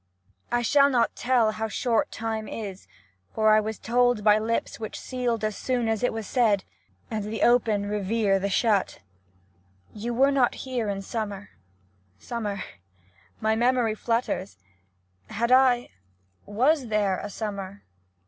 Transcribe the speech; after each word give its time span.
I 0.51 0.63
shall 0.63 0.89
not 0.89 1.15
tell 1.15 1.51
how 1.51 1.67
short 1.67 2.09
time 2.11 2.47
is, 2.47 2.87
for 3.35 3.53
I 3.53 3.59
was 3.59 3.77
told 3.77 4.23
by 4.23 4.39
lips 4.39 4.79
which 4.79 4.99
sealed 4.99 5.43
as 5.43 5.55
soon 5.55 5.87
as 5.87 6.01
it 6.01 6.11
was 6.11 6.25
said, 6.25 6.63
and 7.11 7.25
the 7.25 7.43
open 7.43 7.85
revere 7.87 8.39
the 8.39 8.49
shut. 8.49 9.01
You 9.93 10.11
were 10.15 10.31
not 10.31 10.55
here 10.65 10.89
in 10.89 11.03
summer. 11.03 11.51
Summer? 12.17 12.63
My 13.39 13.55
memory 13.55 13.93
flutters— 13.93 14.57
had 15.39 15.51
I— 15.51 15.89
was 16.47 16.87
there 16.87 16.87
l80 16.87 16.87
LETTERS 16.87 16.87
OF 16.87 16.87
EMILY 16.87 16.87
DICKINSON 16.87 16.97
[1877 16.97 17.25
a 17.25 17.29
summer? 17.29 17.83